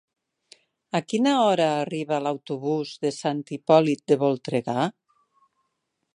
[0.99, 4.89] A quina hora arriba l'autobús de Sant Hipòlit de Voltregà?